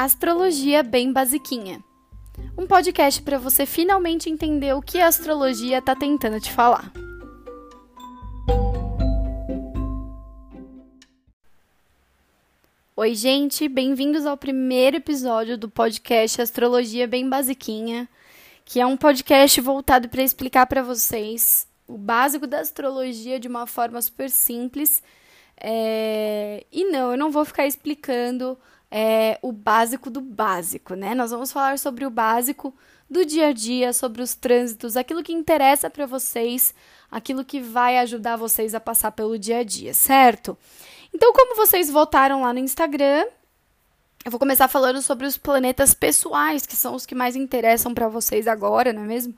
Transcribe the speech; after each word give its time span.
Astrologia 0.00 0.84
Bem 0.84 1.12
Basiquinha. 1.12 1.82
Um 2.56 2.68
podcast 2.68 3.20
para 3.20 3.36
você 3.36 3.66
finalmente 3.66 4.30
entender 4.30 4.72
o 4.72 4.80
que 4.80 5.00
a 5.00 5.08
astrologia 5.08 5.78
está 5.78 5.96
tentando 5.96 6.40
te 6.40 6.52
falar. 6.52 6.92
Oi, 12.94 13.12
gente, 13.16 13.68
bem-vindos 13.68 14.24
ao 14.24 14.36
primeiro 14.36 14.98
episódio 14.98 15.58
do 15.58 15.68
podcast 15.68 16.40
Astrologia 16.40 17.08
Bem 17.08 17.28
Basiquinha, 17.28 18.08
que 18.64 18.78
é 18.78 18.86
um 18.86 18.96
podcast 18.96 19.60
voltado 19.60 20.08
para 20.08 20.22
explicar 20.22 20.66
para 20.66 20.80
vocês 20.80 21.66
o 21.88 21.98
básico 21.98 22.46
da 22.46 22.60
astrologia 22.60 23.40
de 23.40 23.48
uma 23.48 23.66
forma 23.66 24.00
super 24.00 24.30
simples. 24.30 25.02
É... 25.60 26.64
E 26.70 26.84
não, 26.84 27.10
eu 27.10 27.18
não 27.18 27.32
vou 27.32 27.44
ficar 27.44 27.66
explicando 27.66 28.56
é, 28.90 29.38
o 29.42 29.52
básico 29.52 30.10
do 30.10 30.20
básico, 30.20 30.94
né? 30.94 31.14
Nós 31.14 31.30
vamos 31.30 31.52
falar 31.52 31.78
sobre 31.78 32.06
o 32.06 32.10
básico 32.10 32.74
do 33.08 33.24
dia 33.24 33.48
a 33.48 33.52
dia, 33.52 33.92
sobre 33.92 34.22
os 34.22 34.34
trânsitos, 34.34 34.96
aquilo 34.96 35.22
que 35.22 35.32
interessa 35.32 35.88
para 35.88 36.06
vocês, 36.06 36.74
aquilo 37.10 37.44
que 37.44 37.60
vai 37.60 37.98
ajudar 37.98 38.36
vocês 38.36 38.74
a 38.74 38.80
passar 38.80 39.12
pelo 39.12 39.38
dia 39.38 39.58
a 39.58 39.62
dia, 39.62 39.94
certo? 39.94 40.56
Então, 41.14 41.32
como 41.32 41.56
vocês 41.56 41.90
votaram 41.90 42.42
lá 42.42 42.52
no 42.52 42.58
Instagram, 42.58 43.24
eu 44.24 44.30
vou 44.30 44.38
começar 44.38 44.68
falando 44.68 45.00
sobre 45.00 45.26
os 45.26 45.38
planetas 45.38 45.94
pessoais, 45.94 46.66
que 46.66 46.76
são 46.76 46.94
os 46.94 47.06
que 47.06 47.14
mais 47.14 47.34
interessam 47.34 47.94
para 47.94 48.08
vocês 48.08 48.46
agora, 48.46 48.92
não 48.92 49.04
é 49.04 49.06
mesmo? 49.06 49.34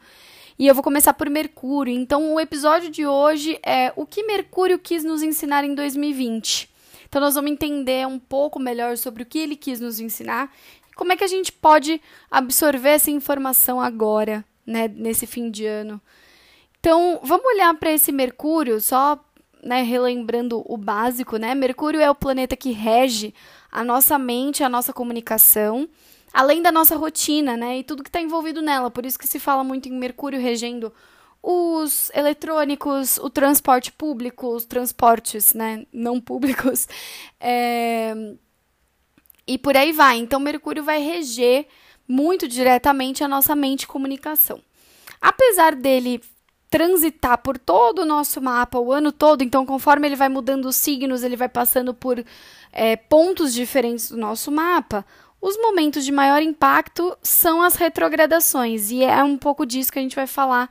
E 0.58 0.66
eu 0.66 0.74
vou 0.74 0.82
começar 0.82 1.14
por 1.14 1.30
Mercúrio. 1.30 1.94
Então, 1.94 2.34
o 2.34 2.40
episódio 2.40 2.90
de 2.90 3.06
hoje 3.06 3.58
é 3.64 3.92
o 3.96 4.04
que 4.04 4.24
Mercúrio 4.24 4.78
quis 4.78 5.04
nos 5.04 5.22
ensinar 5.22 5.64
em 5.64 5.74
2020. 5.74 6.68
Então, 7.10 7.20
nós 7.20 7.34
vamos 7.34 7.50
entender 7.50 8.06
um 8.06 8.20
pouco 8.20 8.60
melhor 8.60 8.96
sobre 8.96 9.24
o 9.24 9.26
que 9.26 9.40
ele 9.40 9.56
quis 9.56 9.80
nos 9.80 9.98
ensinar 9.98 10.48
e 10.88 10.94
como 10.94 11.12
é 11.12 11.16
que 11.16 11.24
a 11.24 11.26
gente 11.26 11.50
pode 11.50 12.00
absorver 12.30 12.90
essa 12.90 13.10
informação 13.10 13.80
agora, 13.80 14.44
né, 14.64 14.86
nesse 14.86 15.26
fim 15.26 15.50
de 15.50 15.66
ano. 15.66 16.00
Então, 16.78 17.18
vamos 17.24 17.44
olhar 17.46 17.74
para 17.74 17.90
esse 17.90 18.12
Mercúrio, 18.12 18.80
só 18.80 19.18
né, 19.60 19.82
relembrando 19.82 20.62
o 20.64 20.76
básico, 20.76 21.36
né? 21.36 21.52
Mercúrio 21.52 22.00
é 22.00 22.08
o 22.08 22.14
planeta 22.14 22.56
que 22.56 22.70
rege 22.70 23.34
a 23.72 23.82
nossa 23.82 24.16
mente, 24.16 24.62
a 24.62 24.68
nossa 24.68 24.92
comunicação, 24.92 25.88
além 26.32 26.62
da 26.62 26.70
nossa 26.70 26.94
rotina, 26.96 27.56
né? 27.56 27.78
E 27.78 27.82
tudo 27.82 28.04
que 28.04 28.08
está 28.08 28.20
envolvido 28.20 28.62
nela. 28.62 28.88
Por 28.88 29.04
isso 29.04 29.18
que 29.18 29.26
se 29.26 29.40
fala 29.40 29.64
muito 29.64 29.88
em 29.88 29.92
Mercúrio 29.92 30.40
regendo 30.40 30.92
os 31.42 32.10
eletrônicos, 32.14 33.18
o 33.18 33.30
transporte 33.30 33.90
público, 33.92 34.48
os 34.54 34.64
transportes 34.64 35.54
né, 35.54 35.86
não 35.92 36.20
públicos, 36.20 36.86
é... 37.40 38.14
e 39.46 39.56
por 39.58 39.76
aí 39.76 39.92
vai. 39.92 40.18
Então, 40.18 40.38
Mercúrio 40.38 40.82
vai 40.82 41.00
reger 41.00 41.66
muito 42.06 42.46
diretamente 42.46 43.24
a 43.24 43.28
nossa 43.28 43.54
mente 43.54 43.86
comunicação. 43.86 44.60
Apesar 45.20 45.74
dele 45.74 46.20
transitar 46.68 47.38
por 47.38 47.58
todo 47.58 48.02
o 48.02 48.06
nosso 48.06 48.40
mapa 48.40 48.78
o 48.78 48.92
ano 48.92 49.10
todo, 49.10 49.42
então, 49.42 49.66
conforme 49.66 50.06
ele 50.06 50.16
vai 50.16 50.28
mudando 50.28 50.66
os 50.66 50.76
signos, 50.76 51.22
ele 51.22 51.36
vai 51.36 51.48
passando 51.48 51.92
por 51.92 52.24
é, 52.72 52.96
pontos 52.96 53.52
diferentes 53.52 54.10
do 54.10 54.16
nosso 54.16 54.52
mapa. 54.52 55.04
Os 55.40 55.56
momentos 55.56 56.04
de 56.04 56.12
maior 56.12 56.42
impacto 56.42 57.16
são 57.22 57.62
as 57.62 57.74
retrogradações, 57.74 58.90
e 58.90 59.02
é 59.02 59.24
um 59.24 59.36
pouco 59.36 59.66
disso 59.66 59.90
que 59.90 59.98
a 59.98 60.02
gente 60.02 60.14
vai 60.14 60.26
falar 60.26 60.70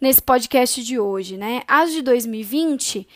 nesse 0.00 0.22
podcast 0.22 0.82
de 0.82 0.98
hoje, 0.98 1.36
né? 1.36 1.62
As 1.66 1.92
de 1.92 2.02
2020, 2.02 3.06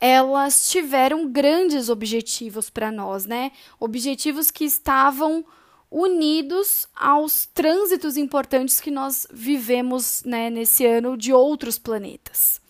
elas 0.00 0.70
tiveram 0.70 1.28
grandes 1.28 1.88
objetivos 1.88 2.70
para 2.70 2.90
nós, 2.90 3.26
né? 3.26 3.52
Objetivos 3.78 4.50
que 4.50 4.64
estavam 4.64 5.44
unidos 5.90 6.88
aos 6.96 7.46
trânsitos 7.46 8.16
importantes 8.16 8.80
que 8.80 8.90
nós 8.90 9.28
vivemos 9.32 10.24
né, 10.24 10.50
nesse 10.50 10.84
ano 10.84 11.16
de 11.16 11.32
outros 11.32 11.78
planetas. 11.78 12.60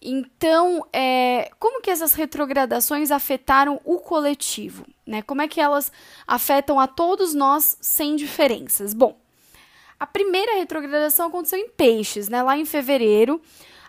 Então, 0.00 0.86
é, 0.92 1.50
como 1.58 1.82
que 1.82 1.90
essas 1.90 2.14
retrogradações 2.14 3.10
afetaram 3.10 3.80
o 3.84 3.98
coletivo? 3.98 4.86
Né? 5.06 5.20
Como 5.20 5.42
é 5.42 5.48
que 5.48 5.60
elas 5.60 5.92
afetam 6.26 6.80
a 6.80 6.86
todos 6.86 7.34
nós 7.34 7.76
sem 7.80 8.16
diferenças? 8.16 8.94
Bom, 8.94 9.18
a 9.98 10.06
primeira 10.06 10.56
retrogradação 10.56 11.28
aconteceu 11.28 11.58
em 11.58 11.68
Peixes, 11.68 12.28
né? 12.28 12.42
Lá 12.42 12.56
em 12.56 12.64
fevereiro, 12.64 13.40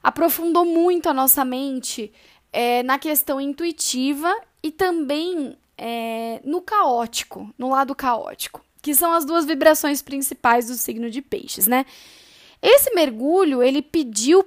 aprofundou 0.02 0.66
muito 0.66 1.10
a 1.10 1.14
nossa 1.14 1.44
mente 1.44 2.12
é, 2.52 2.82
na 2.84 2.98
questão 2.98 3.42
intuitiva 3.42 4.34
e 4.64 4.72
também 4.72 5.58
é, 5.78 6.42
no 6.44 6.62
caótico, 6.62 7.54
no 7.58 7.70
lado 7.70 7.94
caótico, 7.94 8.64
que 8.82 8.96
são 8.96 9.12
as 9.12 9.26
duas 9.26 9.46
vibrações 9.46 10.02
principais 10.02 10.68
do 10.68 10.76
signo 10.76 11.10
de 11.10 11.22
Peixes, 11.22 11.68
né? 11.68 11.86
Esse 12.62 12.94
mergulho 12.96 13.62
ele 13.62 13.82
pediu 13.82 14.46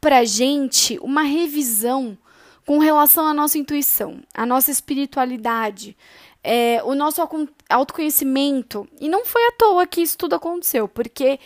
para 0.00 0.24
gente 0.24 0.98
uma 1.00 1.22
revisão 1.22 2.18
com 2.66 2.78
relação 2.78 3.26
à 3.26 3.34
nossa 3.34 3.58
intuição, 3.58 4.20
à 4.32 4.46
nossa 4.46 4.70
espiritualidade, 4.70 5.96
é, 6.42 6.82
o 6.84 6.94
nosso 6.94 7.20
autoconhecimento. 7.68 8.88
E 9.00 9.08
não 9.08 9.24
foi 9.24 9.42
à 9.46 9.52
toa 9.52 9.86
que 9.86 10.02
isso 10.02 10.16
tudo 10.16 10.34
aconteceu, 10.34 10.88
porque 10.88 11.38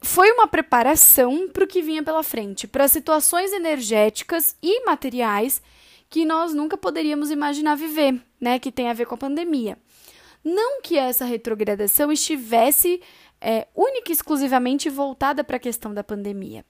foi 0.00 0.30
uma 0.32 0.48
preparação 0.48 1.48
para 1.48 1.64
o 1.64 1.66
que 1.66 1.82
vinha 1.82 2.02
pela 2.02 2.22
frente, 2.22 2.66
para 2.66 2.88
situações 2.88 3.52
energéticas 3.52 4.56
e 4.62 4.84
materiais 4.84 5.62
que 6.08 6.24
nós 6.24 6.54
nunca 6.54 6.76
poderíamos 6.76 7.30
imaginar 7.30 7.76
viver, 7.76 8.20
né? 8.40 8.58
Que 8.58 8.72
tem 8.72 8.88
a 8.88 8.94
ver 8.94 9.06
com 9.06 9.14
a 9.14 9.18
pandemia. 9.18 9.78
Não 10.44 10.80
que 10.80 10.96
essa 10.96 11.24
retrogradação 11.24 12.10
estivesse 12.10 13.00
é, 13.40 13.68
única 13.74 14.10
e 14.10 14.14
exclusivamente 14.14 14.88
voltada 14.88 15.44
para 15.44 15.56
a 15.56 15.60
questão 15.60 15.92
da 15.92 16.02
pandemia, 16.02 16.64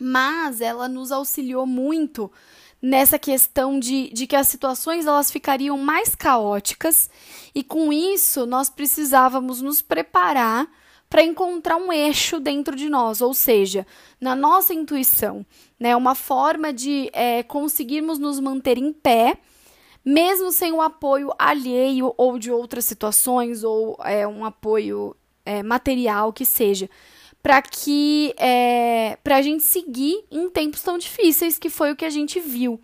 mas 0.00 0.60
ela 0.60 0.88
nos 0.88 1.10
auxiliou 1.10 1.66
muito 1.66 2.30
nessa 2.84 3.18
questão 3.18 3.80
de, 3.80 4.10
de 4.10 4.26
que 4.26 4.36
as 4.36 4.46
situações 4.46 5.06
elas 5.06 5.30
ficariam 5.30 5.78
mais 5.78 6.14
caóticas 6.14 7.08
e 7.54 7.64
com 7.64 7.90
isso 7.90 8.44
nós 8.44 8.68
precisávamos 8.68 9.62
nos 9.62 9.80
preparar 9.80 10.70
para 11.08 11.22
encontrar 11.22 11.76
um 11.76 11.90
eixo 11.90 12.38
dentro 12.38 12.76
de 12.76 12.90
nós, 12.90 13.22
ou 13.22 13.32
seja, 13.32 13.86
na 14.20 14.36
nossa 14.36 14.74
intuição, 14.74 15.46
né, 15.80 15.96
uma 15.96 16.14
forma 16.14 16.74
de 16.74 17.08
é, 17.14 17.42
conseguirmos 17.42 18.18
nos 18.18 18.38
manter 18.38 18.76
em 18.76 18.92
pé, 18.92 19.38
mesmo 20.04 20.52
sem 20.52 20.70
o 20.70 20.82
apoio 20.82 21.32
alheio 21.38 22.12
ou 22.18 22.38
de 22.38 22.50
outras 22.50 22.84
situações 22.84 23.64
ou 23.64 23.96
é, 24.04 24.28
um 24.28 24.44
apoio 24.44 25.16
é, 25.46 25.62
material 25.62 26.34
que 26.34 26.44
seja 26.44 26.90
para 27.44 27.60
que 27.60 28.34
é, 28.38 29.18
para 29.22 29.36
a 29.36 29.42
gente 29.42 29.62
seguir 29.62 30.24
em 30.30 30.48
tempos 30.48 30.80
tão 30.80 30.96
difíceis 30.96 31.58
que 31.58 31.68
foi 31.68 31.92
o 31.92 31.96
que 31.96 32.06
a 32.06 32.10
gente 32.10 32.40
viu. 32.40 32.80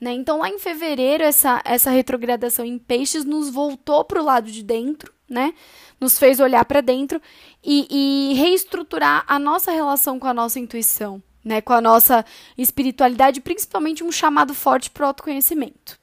Né? 0.00 0.12
Então, 0.14 0.40
lá 0.40 0.48
em 0.48 0.58
fevereiro, 0.58 1.22
essa, 1.22 1.62
essa 1.64 1.90
retrogradação 1.90 2.64
em 2.64 2.76
peixes 2.76 3.24
nos 3.24 3.50
voltou 3.50 4.04
para 4.04 4.20
o 4.20 4.24
lado 4.24 4.50
de 4.50 4.64
dentro, 4.64 5.12
né? 5.28 5.54
nos 6.00 6.18
fez 6.18 6.40
olhar 6.40 6.64
para 6.64 6.80
dentro 6.80 7.22
e, 7.62 7.86
e 7.88 8.34
reestruturar 8.34 9.22
a 9.28 9.38
nossa 9.38 9.70
relação 9.70 10.18
com 10.18 10.26
a 10.26 10.34
nossa 10.34 10.58
intuição, 10.58 11.22
né? 11.44 11.60
com 11.60 11.72
a 11.72 11.80
nossa 11.80 12.24
espiritualidade, 12.58 13.40
principalmente 13.40 14.02
um 14.02 14.10
chamado 14.10 14.54
forte 14.54 14.90
para 14.90 15.04
o 15.04 15.06
autoconhecimento. 15.06 16.00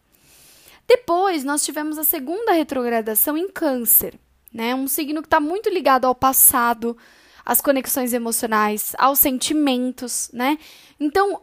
Depois, 0.88 1.44
nós 1.44 1.66
tivemos 1.66 1.98
a 1.98 2.06
segunda 2.06 2.54
retrogradação 2.54 3.38
em 3.38 3.50
Câncer, 3.50 4.18
né? 4.54 4.74
um 4.74 4.88
signo 4.88 5.22
que 5.22 5.28
está 5.28 5.42
muito 5.42 5.70
ligado 5.70 6.06
ao 6.06 6.16
passado, 6.16 6.96
às 7.48 7.62
conexões 7.62 8.12
emocionais, 8.12 8.94
aos 8.98 9.20
sentimentos, 9.20 10.30
né? 10.34 10.60
Então, 11.00 11.42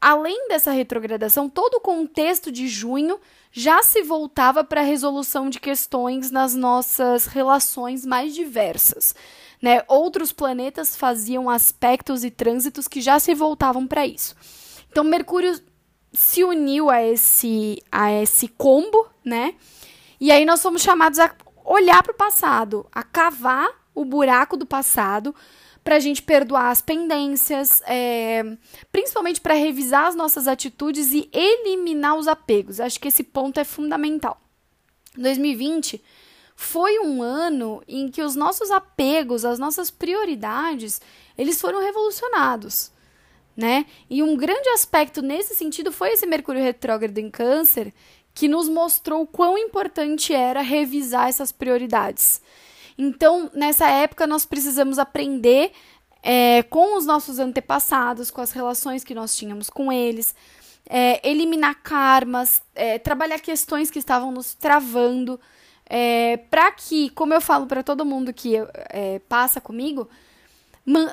além 0.00 0.48
dessa 0.48 0.70
retrogradação, 0.70 1.46
todo 1.46 1.74
o 1.74 1.80
contexto 1.80 2.50
de 2.50 2.66
junho 2.66 3.20
já 3.52 3.82
se 3.82 4.00
voltava 4.02 4.64
para 4.64 4.80
a 4.80 4.84
resolução 4.84 5.50
de 5.50 5.60
questões 5.60 6.30
nas 6.30 6.54
nossas 6.54 7.26
relações 7.26 8.06
mais 8.06 8.34
diversas. 8.34 9.14
Né? 9.60 9.84
Outros 9.88 10.32
planetas 10.32 10.96
faziam 10.96 11.50
aspectos 11.50 12.24
e 12.24 12.30
trânsitos 12.30 12.88
que 12.88 13.02
já 13.02 13.18
se 13.20 13.34
voltavam 13.34 13.86
para 13.86 14.06
isso. 14.06 14.34
Então, 14.90 15.04
Mercúrio 15.04 15.60
se 16.14 16.42
uniu 16.42 16.88
a 16.88 17.02
esse, 17.02 17.76
a 17.92 18.10
esse 18.10 18.48
combo, 18.48 19.06
né? 19.22 19.54
E 20.18 20.32
aí 20.32 20.46
nós 20.46 20.62
fomos 20.62 20.80
chamados 20.80 21.18
a 21.18 21.34
olhar 21.62 22.02
para 22.02 22.12
o 22.12 22.16
passado, 22.16 22.86
a 22.90 23.02
cavar 23.02 23.81
o 23.94 24.04
buraco 24.04 24.56
do 24.56 24.66
passado 24.66 25.34
para 25.84 25.96
a 25.96 26.00
gente 26.00 26.22
perdoar 26.22 26.70
as 26.70 26.80
pendências, 26.80 27.82
é, 27.86 28.56
principalmente 28.92 29.40
para 29.40 29.54
revisar 29.54 30.06
as 30.06 30.14
nossas 30.14 30.46
atitudes 30.46 31.12
e 31.12 31.28
eliminar 31.32 32.16
os 32.16 32.28
apegos. 32.28 32.80
Acho 32.80 33.00
que 33.00 33.08
esse 33.08 33.24
ponto 33.24 33.58
é 33.58 33.64
fundamental. 33.64 34.40
2020 35.16 36.02
foi 36.54 37.00
um 37.00 37.22
ano 37.22 37.82
em 37.88 38.08
que 38.08 38.22
os 38.22 38.36
nossos 38.36 38.70
apegos, 38.70 39.44
as 39.44 39.58
nossas 39.58 39.90
prioridades, 39.90 41.00
eles 41.36 41.60
foram 41.60 41.80
revolucionados. 41.80 42.92
Né? 43.54 43.84
E 44.08 44.22
um 44.22 44.36
grande 44.36 44.68
aspecto 44.70 45.20
nesse 45.20 45.54
sentido 45.54 45.92
foi 45.92 46.12
esse 46.12 46.26
Mercúrio 46.26 46.62
retrógrado 46.62 47.18
em 47.18 47.30
Câncer, 47.30 47.92
que 48.32 48.48
nos 48.48 48.68
mostrou 48.68 49.26
quão 49.26 49.58
importante 49.58 50.32
era 50.32 50.62
revisar 50.62 51.28
essas 51.28 51.52
prioridades. 51.52 52.40
Então, 52.96 53.50
nessa 53.54 53.88
época, 53.88 54.26
nós 54.26 54.44
precisamos 54.44 54.98
aprender 54.98 55.72
é, 56.22 56.62
com 56.64 56.96
os 56.96 57.04
nossos 57.04 57.38
antepassados, 57.38 58.30
com 58.30 58.40
as 58.40 58.52
relações 58.52 59.02
que 59.02 59.14
nós 59.14 59.36
tínhamos 59.36 59.68
com 59.68 59.92
eles, 59.92 60.34
é, 60.88 61.26
eliminar 61.28 61.82
karmas, 61.82 62.62
é, 62.74 62.98
trabalhar 62.98 63.40
questões 63.40 63.90
que 63.90 63.98
estavam 63.98 64.30
nos 64.30 64.54
travando, 64.54 65.40
é, 65.86 66.36
para 66.48 66.70
que, 66.72 67.10
como 67.10 67.34
eu 67.34 67.40
falo 67.40 67.66
para 67.66 67.82
todo 67.82 68.04
mundo 68.04 68.32
que 68.32 68.54
é, 68.88 69.18
passa 69.28 69.60
comigo, 69.60 70.08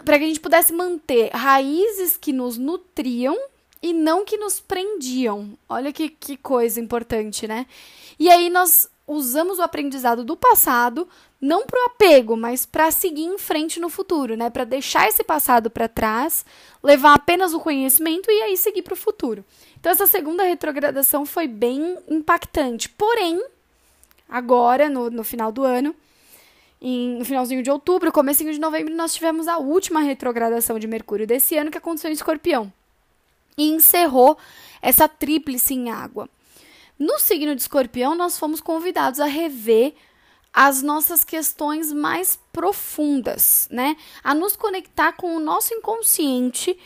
para 0.05 0.17
que 0.17 0.23
a 0.23 0.27
gente 0.27 0.39
pudesse 0.39 0.73
manter 0.73 1.29
raízes 1.31 2.17
que 2.17 2.31
nos 2.31 2.57
nutriam 2.57 3.37
e 3.81 3.93
não 3.93 4.25
que 4.25 4.37
nos 4.37 4.59
prendiam. 4.59 5.57
Olha 5.67 5.93
que, 5.93 6.09
que 6.09 6.35
coisa 6.37 6.79
importante, 6.79 7.47
né? 7.47 7.65
E 8.17 8.29
aí 8.29 8.49
nós 8.49 8.89
usamos 9.09 9.57
o 9.57 9.63
aprendizado 9.63 10.23
do 10.23 10.37
passado 10.37 11.07
não 11.41 11.65
para 11.65 11.79
o 11.81 11.85
apego, 11.85 12.37
mas 12.37 12.65
para 12.65 12.91
seguir 12.91 13.23
em 13.23 13.37
frente 13.37 13.79
no 13.79 13.89
futuro, 13.89 14.37
né? 14.37 14.49
Para 14.49 14.63
deixar 14.63 15.07
esse 15.07 15.23
passado 15.23 15.69
para 15.69 15.87
trás, 15.87 16.45
levar 16.83 17.15
apenas 17.15 17.53
o 17.53 17.59
conhecimento 17.59 18.29
e 18.29 18.41
aí 18.43 18.55
seguir 18.55 18.83
para 18.83 18.93
o 18.93 18.97
futuro. 18.97 19.43
Então 19.79 19.91
essa 19.91 20.05
segunda 20.05 20.43
retrogradação 20.43 21.25
foi 21.25 21.47
bem 21.47 21.97
impactante. 22.07 22.87
Porém, 22.89 23.41
agora 24.29 24.87
no, 24.89 25.09
no 25.09 25.23
final 25.23 25.51
do 25.51 25.63
ano, 25.63 25.95
em, 26.79 27.17
no 27.17 27.25
finalzinho 27.25 27.63
de 27.63 27.71
outubro, 27.71 28.11
comecinho 28.11 28.53
de 28.53 28.59
novembro, 28.59 28.93
nós 28.93 29.13
tivemos 29.13 29.47
a 29.47 29.57
última 29.57 30.01
retrogradação 30.01 30.77
de 30.77 30.87
Mercúrio 30.87 31.25
desse 31.25 31.57
ano 31.57 31.71
que 31.71 31.77
aconteceu 31.77 32.11
em 32.11 32.13
Escorpião 32.13 32.71
e 33.57 33.71
encerrou 33.71 34.37
essa 34.81 35.07
tríplice 35.07 35.73
em 35.73 35.89
água. 35.89 36.29
No 36.99 37.17
signo 37.17 37.55
de 37.55 37.61
Escorpião, 37.61 38.13
nós 38.13 38.37
fomos 38.37 38.59
convidados 38.59 39.21
a 39.21 39.25
rever 39.25 39.95
as 40.53 40.81
nossas 40.81 41.23
questões 41.23 41.93
mais 41.93 42.37
profundas, 42.51 43.69
né? 43.71 43.95
A 44.21 44.35
nos 44.35 44.57
conectar 44.57 45.13
com 45.13 45.35
o 45.35 45.39
nosso 45.39 45.73
inconsciente 45.73 46.77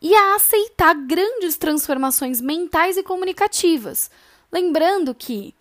e 0.00 0.14
a 0.14 0.36
aceitar 0.36 0.94
grandes 0.94 1.58
transformações 1.58 2.40
mentais 2.40 2.96
e 2.96 3.02
comunicativas. 3.02 4.10
Lembrando 4.50 5.14
que 5.14 5.54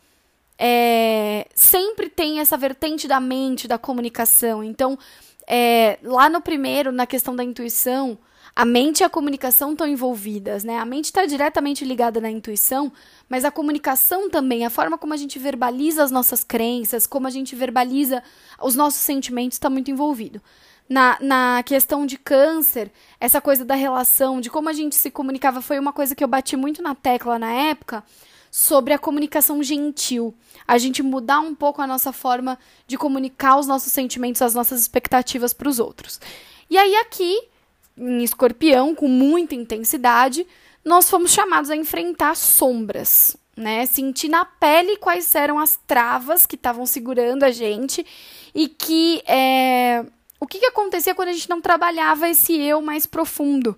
é, 0.58 1.48
sempre 1.54 2.10
tem 2.10 2.40
essa 2.40 2.56
vertente 2.56 3.08
da 3.08 3.20
mente, 3.20 3.68
da 3.68 3.78
comunicação. 3.78 4.64
Então, 4.64 4.98
é, 5.46 6.00
lá 6.02 6.30
no 6.30 6.42
primeiro, 6.42 6.92
na 6.92 7.06
questão 7.06 7.36
da 7.36 7.44
intuição, 7.44 8.18
a 8.58 8.66
mente 8.66 9.02
e 9.02 9.04
a 9.04 9.10
comunicação 9.10 9.74
estão 9.74 9.86
envolvidas, 9.86 10.64
né? 10.64 10.80
A 10.80 10.86
mente 10.86 11.06
está 11.06 11.28
diretamente 11.28 11.86
ligada 11.86 12.20
na 12.20 12.32
intuição, 12.32 12.92
mas 13.30 13.46
a 13.46 13.52
comunicação 13.52 14.32
também, 14.32 14.66
a 14.66 14.70
forma 14.72 14.98
como 14.98 15.14
a 15.14 15.18
gente 15.18 15.38
verbaliza 15.38 16.04
as 16.04 16.10
nossas 16.10 16.44
crenças, 16.44 17.06
como 17.06 17.28
a 17.28 17.30
gente 17.30 17.56
verbaliza 17.56 18.24
os 18.60 18.74
nossos 18.74 19.02
sentimentos, 19.02 19.58
está 19.58 19.70
muito 19.70 19.92
envolvido. 19.92 20.42
Na, 20.90 21.20
na 21.22 21.62
questão 21.68 22.04
de 22.04 22.18
câncer, 22.18 22.92
essa 23.20 23.40
coisa 23.40 23.64
da 23.64 23.76
relação, 23.76 24.42
de 24.42 24.50
como 24.50 24.70
a 24.70 24.74
gente 24.74 24.96
se 24.96 25.12
comunicava, 25.12 25.62
foi 25.62 25.78
uma 25.78 25.94
coisa 25.94 26.16
que 26.16 26.24
eu 26.24 26.28
bati 26.28 26.58
muito 26.58 26.82
na 26.82 26.96
tecla 26.96 27.38
na 27.38 27.52
época, 27.52 28.04
sobre 28.50 28.92
a 28.92 28.98
comunicação 28.98 29.62
gentil. 29.62 30.34
A 30.68 30.80
gente 30.80 31.04
mudar 31.04 31.42
um 31.42 31.54
pouco 31.54 31.80
a 31.80 31.86
nossa 31.86 32.12
forma 32.12 32.58
de 32.88 32.98
comunicar 32.98 33.60
os 33.60 33.68
nossos 33.68 33.94
sentimentos, 33.94 34.42
as 34.42 34.56
nossas 34.56 34.82
expectativas 34.82 35.54
para 35.54 35.70
os 35.70 35.78
outros. 35.78 36.20
E 36.68 36.76
aí, 36.76 36.96
aqui 36.96 37.40
em 37.98 38.24
escorpião, 38.24 38.94
com 38.94 39.08
muita 39.08 39.56
intensidade, 39.56 40.46
nós 40.84 41.10
fomos 41.10 41.32
chamados 41.32 41.70
a 41.70 41.76
enfrentar 41.76 42.36
sombras, 42.36 43.36
né? 43.56 43.86
Sentir 43.86 44.30
na 44.30 44.46
pele 44.46 44.98
quais 44.98 45.34
eram 45.36 45.60
as 45.60 45.80
travas 45.88 46.46
que 46.46 46.56
estavam 46.56 46.86
segurando 46.86 47.44
a 47.44 47.52
gente 47.52 48.06
e 48.54 48.68
que 48.68 49.22
é, 49.28 50.06
o 50.40 50.46
que, 50.46 50.60
que 50.60 50.68
acontecia 50.68 51.16
quando 51.16 51.30
a 51.30 51.34
gente 51.34 51.50
não 51.50 51.60
trabalhava 51.60 52.30
esse 52.30 52.56
eu 52.56 52.82
mais 52.82 53.06
profundo, 53.06 53.76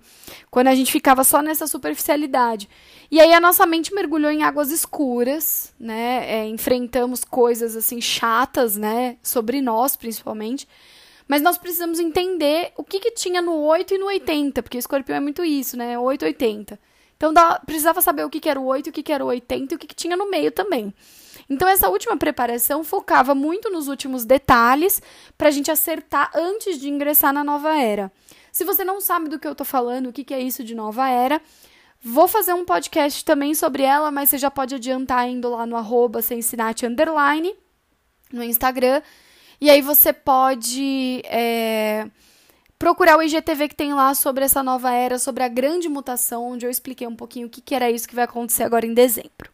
quando 0.50 0.68
a 0.68 0.74
gente 0.74 0.92
ficava 0.92 1.24
só 1.24 1.40
nessa 1.40 1.66
superficialidade. 1.66 2.68
E 3.10 3.18
aí 3.18 3.32
a 3.32 3.40
nossa 3.40 3.64
mente 3.66 3.94
mergulhou 3.94 4.30
em 4.30 4.42
águas 4.42 4.70
escuras, 4.70 5.72
né? 5.80 6.24
É, 6.30 6.46
enfrentamos 6.46 7.24
coisas 7.24 7.74
assim 7.74 8.00
chatas, 8.00 8.76
né? 8.76 9.16
Sobre 9.22 9.60
nós, 9.62 9.96
principalmente. 9.96 10.68
Mas 11.30 11.42
nós 11.42 11.56
precisamos 11.56 12.00
entender 12.00 12.72
o 12.76 12.82
que, 12.82 12.98
que 12.98 13.12
tinha 13.12 13.40
no 13.40 13.54
8 13.54 13.94
e 13.94 13.98
no 13.98 14.06
80, 14.06 14.64
porque 14.64 14.76
escorpião 14.76 15.14
é 15.14 15.20
muito 15.20 15.44
isso, 15.44 15.76
né? 15.76 15.96
8 15.96 16.24
e 16.24 16.26
80. 16.26 16.76
Então 17.16 17.32
dá, 17.32 17.56
precisava 17.64 18.02
saber 18.02 18.24
o 18.24 18.28
que, 18.28 18.40
que 18.40 18.48
era 18.48 18.60
o 18.60 18.64
8, 18.64 18.88
o 18.88 18.92
que, 18.92 19.00
que 19.00 19.12
era 19.12 19.24
o 19.24 19.28
80 19.28 19.72
e 19.72 19.76
o 19.76 19.78
que, 19.78 19.86
que 19.86 19.94
tinha 19.94 20.16
no 20.16 20.28
meio 20.28 20.50
também. 20.50 20.92
Então, 21.48 21.68
essa 21.68 21.88
última 21.88 22.16
preparação 22.16 22.82
focava 22.82 23.32
muito 23.32 23.70
nos 23.70 23.86
últimos 23.86 24.24
detalhes 24.24 25.00
para 25.38 25.46
a 25.46 25.50
gente 25.52 25.70
acertar 25.70 26.32
antes 26.34 26.80
de 26.80 26.88
ingressar 26.88 27.32
na 27.32 27.44
nova 27.44 27.78
era. 27.78 28.10
Se 28.50 28.64
você 28.64 28.82
não 28.82 29.00
sabe 29.00 29.28
do 29.28 29.38
que 29.38 29.46
eu 29.46 29.52
estou 29.52 29.64
falando, 29.64 30.08
o 30.08 30.12
que, 30.12 30.24
que 30.24 30.34
é 30.34 30.40
isso 30.40 30.64
de 30.64 30.74
nova 30.74 31.08
era, 31.08 31.40
vou 32.02 32.26
fazer 32.26 32.54
um 32.54 32.64
podcast 32.64 33.24
também 33.24 33.54
sobre 33.54 33.84
ela, 33.84 34.10
mas 34.10 34.30
você 34.30 34.38
já 34.38 34.50
pode 34.50 34.74
adiantar 34.74 35.28
indo 35.28 35.48
lá 35.50 35.64
no 35.64 35.76
arroba 35.76 36.18
underline 36.84 37.54
no 38.32 38.42
Instagram 38.42 39.00
e 39.60 39.68
aí 39.68 39.82
você 39.82 40.12
pode 40.12 41.22
é, 41.24 42.08
procurar 42.78 43.18
o 43.18 43.22
IGTV 43.22 43.68
que 43.68 43.74
tem 43.74 43.92
lá 43.92 44.14
sobre 44.14 44.44
essa 44.44 44.62
nova 44.62 44.90
era, 44.90 45.18
sobre 45.18 45.42
a 45.42 45.48
grande 45.48 45.88
mutação, 45.88 46.52
onde 46.52 46.64
eu 46.64 46.70
expliquei 46.70 47.06
um 47.06 47.14
pouquinho 47.14 47.46
o 47.46 47.50
que, 47.50 47.60
que 47.60 47.74
era 47.74 47.90
isso 47.90 48.08
que 48.08 48.14
vai 48.14 48.24
acontecer 48.24 48.62
agora 48.62 48.86
em 48.86 48.94
dezembro. 48.94 49.50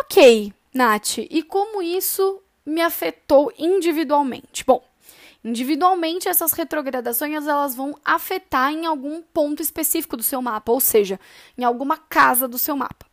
Ok, 0.00 0.52
Nath, 0.74 1.18
e 1.18 1.42
como 1.42 1.80
isso 1.80 2.42
me 2.64 2.82
afetou 2.82 3.50
individualmente? 3.58 4.64
Bom, 4.66 4.84
individualmente 5.42 6.28
essas 6.28 6.52
retrogradações 6.52 7.46
elas 7.46 7.74
vão 7.74 7.98
afetar 8.04 8.70
em 8.70 8.84
algum 8.84 9.22
ponto 9.22 9.62
específico 9.62 10.16
do 10.16 10.22
seu 10.22 10.42
mapa, 10.42 10.70
ou 10.72 10.80
seja, 10.80 11.18
em 11.56 11.64
alguma 11.64 11.96
casa 11.96 12.46
do 12.46 12.58
seu 12.58 12.76
mapa. 12.76 13.06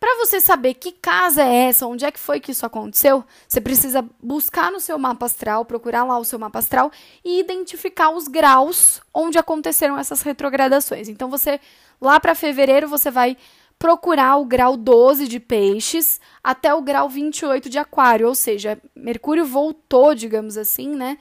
Para 0.00 0.16
você 0.16 0.40
saber 0.40 0.72
que 0.74 0.92
casa 0.92 1.42
é 1.42 1.68
essa, 1.68 1.86
onde 1.86 2.06
é 2.06 2.10
que 2.10 2.18
foi 2.18 2.40
que 2.40 2.52
isso 2.52 2.64
aconteceu, 2.64 3.22
você 3.46 3.60
precisa 3.60 4.02
buscar 4.22 4.72
no 4.72 4.80
seu 4.80 4.98
mapa 4.98 5.26
astral, 5.26 5.66
procurar 5.66 6.04
lá 6.04 6.18
o 6.18 6.24
seu 6.24 6.38
mapa 6.38 6.58
astral 6.58 6.90
e 7.22 7.38
identificar 7.38 8.08
os 8.08 8.26
graus 8.26 9.02
onde 9.12 9.36
aconteceram 9.36 9.98
essas 9.98 10.22
retrogradações. 10.22 11.06
Então 11.10 11.28
você 11.28 11.60
lá 12.00 12.18
para 12.18 12.34
fevereiro 12.34 12.88
você 12.88 13.10
vai 13.10 13.36
procurar 13.78 14.36
o 14.36 14.46
grau 14.46 14.74
12 14.74 15.28
de 15.28 15.38
peixes 15.38 16.18
até 16.42 16.72
o 16.72 16.80
grau 16.80 17.06
28 17.06 17.68
de 17.68 17.78
aquário, 17.78 18.26
ou 18.26 18.34
seja, 18.34 18.80
Mercúrio 18.96 19.44
voltou, 19.44 20.14
digamos 20.14 20.56
assim, 20.56 20.96
né? 20.96 21.18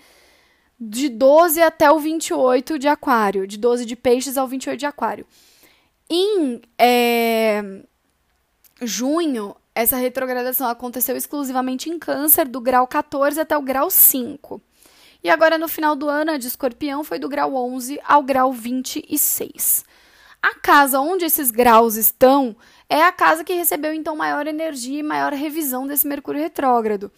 De 0.79 1.09
12 1.09 1.61
até 1.61 1.91
o 1.91 1.99
28 1.99 2.79
de 2.79 2.87
aquário, 2.87 3.45
de 3.45 3.57
12 3.57 3.85
de 3.85 3.97
peixes 3.97 4.37
ao 4.37 4.47
28 4.47 4.79
de 4.79 4.85
aquário. 4.85 5.25
Em 6.09 6.61
é, 6.77 7.83
junho, 8.81 9.55
essa 9.73 9.97
retrogradação 9.97 10.67
aconteceu 10.67 11.15
exclusivamente 11.15 11.89
em 11.89 11.97
Câncer, 11.97 12.47
do 12.47 12.59
grau 12.59 12.87
14 12.87 13.39
até 13.39 13.57
o 13.57 13.61
grau 13.61 13.89
5. 13.89 14.61
E 15.23 15.29
agora, 15.29 15.57
no 15.57 15.67
final 15.67 15.95
do 15.95 16.07
ano, 16.07 16.31
a 16.31 16.37
de 16.37 16.47
Escorpião 16.47 17.03
foi 17.03 17.19
do 17.19 17.27
grau 17.27 17.53
11 17.55 17.99
ao 18.05 18.23
grau 18.23 18.53
26. 18.53 19.85
A 20.41 20.55
casa 20.55 20.99
onde 20.99 21.25
esses 21.25 21.51
graus 21.51 21.95
estão 21.95 22.55
é 22.89 23.03
a 23.03 23.11
casa 23.11 23.43
que 23.43 23.53
recebeu, 23.53 23.93
então, 23.93 24.15
maior 24.15 24.47
energia 24.47 24.99
e 24.99 25.03
maior 25.03 25.33
revisão 25.33 25.85
desse 25.85 26.07
Mercúrio 26.07 26.41
retrógrado. 26.41 27.11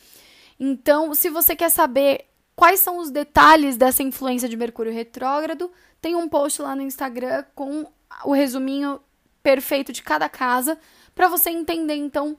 Então, 0.59 1.13
se 1.13 1.29
você 1.29 1.55
quer 1.55 1.69
saber 1.69 2.25
quais 2.55 2.79
são 2.79 2.97
os 2.97 3.11
detalhes 3.11 3.77
dessa 3.77 4.03
influência 4.03 4.49
de 4.49 4.57
Mercúrio 4.57 4.91
retrógrado, 4.91 5.71
tem 6.01 6.15
um 6.15 6.27
post 6.27 6.61
lá 6.61 6.75
no 6.75 6.81
Instagram 6.81 7.43
com 7.55 7.85
o 8.25 8.33
resuminho 8.33 8.99
perfeito 9.43 9.91
de 9.91 10.01
cada 10.01 10.27
casa 10.27 10.77
para 11.21 11.29
você 11.29 11.51
entender, 11.51 11.93
então, 11.93 12.35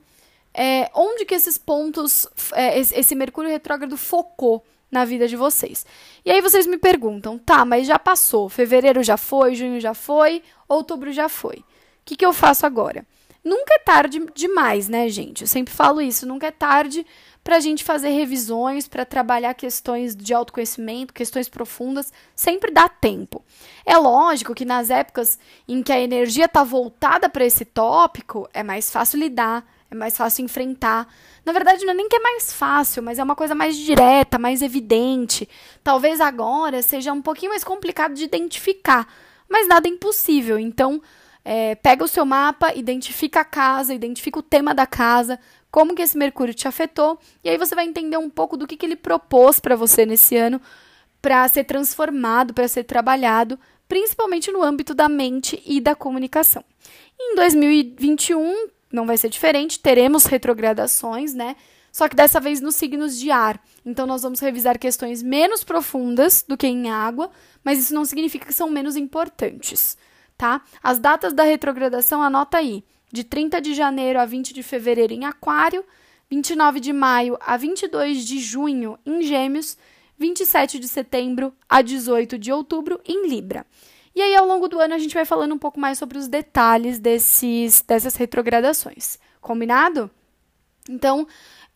é, 0.52 0.90
onde 0.92 1.24
que 1.24 1.36
esses 1.36 1.56
pontos, 1.56 2.26
é, 2.52 2.80
esse 2.80 3.14
Mercúrio 3.14 3.48
retrógrado 3.48 3.96
focou 3.96 4.64
na 4.90 5.04
vida 5.04 5.28
de 5.28 5.36
vocês. 5.36 5.86
E 6.24 6.32
aí 6.32 6.40
vocês 6.40 6.66
me 6.66 6.76
perguntam, 6.76 7.38
tá, 7.38 7.64
mas 7.64 7.86
já 7.86 7.96
passou, 7.96 8.48
fevereiro 8.48 9.00
já 9.00 9.16
foi, 9.16 9.54
junho 9.54 9.78
já 9.78 9.94
foi, 9.94 10.42
outubro 10.68 11.12
já 11.12 11.28
foi. 11.28 11.58
O 11.58 11.64
que, 12.04 12.16
que 12.16 12.26
eu 12.26 12.32
faço 12.32 12.66
agora? 12.66 13.06
Nunca 13.44 13.72
é 13.74 13.78
tarde 13.78 14.20
demais, 14.34 14.88
né, 14.88 15.08
gente? 15.08 15.42
Eu 15.42 15.46
sempre 15.46 15.72
falo 15.72 16.00
isso, 16.00 16.26
nunca 16.26 16.48
é 16.48 16.50
tarde 16.50 17.06
para 17.42 17.56
a 17.56 17.61
gente 17.61 17.82
fazer 17.82 18.11
revisões, 18.11 18.87
para 18.87 19.04
trabalhar 19.04 19.54
questões 19.54 20.14
de 20.14 20.32
autoconhecimento, 20.32 21.12
questões 21.12 21.49
profundas, 21.49 22.12
sempre 22.37 22.70
dá 22.70 22.88
tempo. 22.88 23.44
É 23.84 23.96
lógico 23.96 24.54
que 24.54 24.64
nas 24.64 24.90
épocas 24.90 25.38
em 25.66 25.82
que 25.82 25.92
a 25.92 26.00
energia 26.00 26.44
está 26.44 26.62
voltada 26.62 27.28
para 27.28 27.44
esse 27.44 27.64
tópico, 27.64 28.49
é 28.54 28.62
mais 28.62 28.90
fácil 28.90 29.18
lidar, 29.18 29.66
é 29.90 29.94
mais 29.94 30.16
fácil 30.16 30.44
enfrentar. 30.44 31.06
Na 31.44 31.52
verdade, 31.52 31.84
não 31.84 31.92
é 31.92 31.96
nem 31.96 32.08
que 32.08 32.16
é 32.16 32.20
mais 32.20 32.52
fácil, 32.52 33.02
mas 33.02 33.18
é 33.18 33.22
uma 33.22 33.37
coisa 33.37 33.54
mais 33.54 33.76
direta, 33.76 34.38
mais 34.38 34.62
evidente. 34.62 35.49
Talvez 35.82 36.20
agora 36.20 36.80
seja 36.80 37.12
um 37.12 37.20
pouquinho 37.20 37.50
mais 37.50 37.64
complicado 37.64 38.14
de 38.14 38.25
identificar, 38.25 39.06
mas 39.49 39.66
nada 39.66 39.88
é 39.88 39.90
impossível. 39.90 40.58
Então, 40.58 41.02
é, 41.44 41.75
pega 41.75 42.04
o 42.04 42.08
seu 42.08 42.25
mapa, 42.25 42.75
identifica 42.75 43.40
a 43.40 43.44
casa, 43.44 43.94
identifica 43.94 44.38
o 44.38 44.42
tema 44.42 44.75
da 44.75 44.87
casa, 44.87 45.38
como 45.70 45.94
que 45.94 46.02
esse 46.02 46.16
Mercúrio 46.16 46.54
te 46.54 46.68
afetou, 46.68 47.18
e 47.42 47.49
aí 47.49 47.58
você 47.58 47.75
vai 47.75 47.87
entender 47.87 48.16
um 48.16 48.30
pouco 48.30 48.56
do 48.56 48.66
que, 48.66 48.76
que 48.76 48.87
ele 48.87 48.96
propôs 48.96 49.58
para 49.58 49.75
você 49.75 50.04
nesse 50.04 50.37
ano, 50.37 50.61
para 51.20 51.46
ser 51.49 51.64
transformado, 51.64 52.52
para 52.52 52.68
ser 52.68 52.84
trabalhado, 52.84 53.58
principalmente 53.88 54.50
no 54.50 54.62
âmbito 54.62 54.94
da 54.94 55.08
mente 55.08 55.62
e 55.64 55.80
da 55.80 55.94
comunicação. 55.94 56.64
Em 57.18 57.37
2021 57.37 58.68
não 58.92 59.06
vai 59.06 59.16
ser 59.16 59.30
diferente, 59.30 59.80
teremos 59.80 60.26
retrogradações, 60.26 61.32
né? 61.32 61.56
Só 61.90 62.08
que 62.08 62.16
dessa 62.16 62.40
vez 62.40 62.61
nos 62.61 62.75
signos 62.75 63.18
de 63.18 63.30
ar. 63.30 63.62
Então 63.84 64.06
nós 64.06 64.22
vamos 64.22 64.40
revisar 64.40 64.78
questões 64.78 65.22
menos 65.22 65.62
profundas 65.62 66.44
do 66.46 66.56
que 66.56 66.66
em 66.66 66.90
água, 66.90 67.30
mas 67.62 67.78
isso 67.78 67.94
não 67.94 68.04
significa 68.04 68.46
que 68.46 68.54
são 68.54 68.68
menos 68.70 68.96
importantes, 68.96 69.96
tá? 70.42 70.61
As 70.82 70.99
datas 70.99 71.32
da 71.32 71.44
retrogradação 71.44 72.20
anota 72.20 72.58
aí 72.58 72.82
de 73.12 73.22
30 73.22 73.61
de 73.61 73.75
janeiro 73.75 74.18
a 74.18 74.25
20 74.25 74.52
de 74.52 74.61
fevereiro 74.61 75.12
em 75.12 75.25
Aquário, 75.25 75.84
29 76.28 76.80
de 76.80 76.92
maio 76.92 77.38
a 77.40 77.56
22 77.56 78.26
de 78.26 78.40
junho 78.40 78.99
em 79.06 79.22
Gêmeos, 79.22 79.78
27 80.18 80.80
de 80.80 80.88
setembro 80.88 81.54
a 81.68 81.80
18 81.80 82.37
de 82.40 82.50
outubro 82.50 83.00
em 83.06 83.28
Libra. 83.28 83.64
E 84.16 84.20
aí, 84.20 84.34
ao 84.34 84.44
longo 84.44 84.66
do 84.66 84.80
ano, 84.80 84.94
a 84.94 84.99
gente 84.99 85.14
vai 85.14 85.25
falando 85.25 85.54
um 85.54 85.58
pouco 85.58 85.78
mais 85.78 85.96
sobre 85.96 86.18
os 86.18 86.26
detalhes 86.26 86.99
desses, 86.99 87.80
dessas 87.80 88.16
retrogradações. 88.16 89.20
Combinado? 89.40 90.11
Então, 90.90 91.25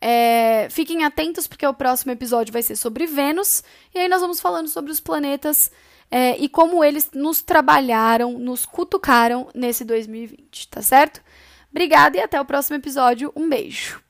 é, 0.01 0.67
fiquem 0.69 1.05
atentos, 1.05 1.47
porque 1.47 1.65
o 1.65 1.73
próximo 1.73 2.11
episódio 2.11 2.51
vai 2.51 2.61
ser 2.61 2.75
sobre 2.75 3.07
Vênus. 3.07 3.63
E 3.95 3.99
aí, 3.99 4.09
nós 4.09 4.19
vamos 4.19 4.41
falando 4.41 4.67
sobre 4.67 4.91
os 4.91 4.99
planetas 4.99 5.71
é, 6.09 6.37
e 6.37 6.47
como 6.47 6.83
eles 6.83 7.11
nos 7.13 7.41
trabalharam, 7.41 8.39
nos 8.39 8.65
cutucaram 8.65 9.49
nesse 9.53 9.83
2020, 9.83 10.69
tá 10.69 10.81
certo? 10.81 11.21
Obrigada 11.69 12.17
e 12.17 12.21
até 12.21 12.39
o 12.39 12.45
próximo 12.45 12.77
episódio. 12.77 13.31
Um 13.35 13.49
beijo. 13.49 14.06